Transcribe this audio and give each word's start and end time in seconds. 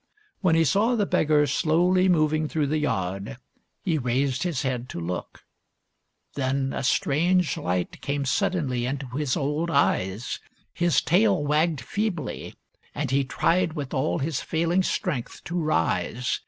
When 0.39 0.55
he 0.55 0.63
saw 0.63 0.95
the 0.95 1.05
beggar 1.05 1.45
slowly 1.45 2.09
moving 2.09 2.47
through 2.47 2.65
the 2.65 2.79
yard, 2.79 3.37
he 3.83 3.99
raised 3.99 4.41
his 4.41 4.63
head 4.63 4.89
to 4.89 4.99
look. 4.99 5.43
Then 6.33 6.73
a 6.73 6.83
strange 6.83 7.55
light 7.55 8.01
came 8.01 8.25
suddenly 8.25 8.87
into 8.87 9.05
his 9.17 9.37
old 9.37 9.69
eyes. 9.69 10.39
His 10.73 11.03
tail 11.03 11.43
wagged 11.45 11.81
feebly, 11.81 12.55
and 12.95 13.11
he 13.11 13.23
tried 13.23 13.73
with 13.73 13.93
all 13.93 14.17
his 14.17 14.41
failing 14.41 14.81
strength 14.81 15.43
to 15.43 15.55
rise. 15.55 16.39